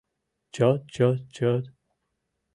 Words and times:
Чот-чот-чот... 0.53 1.65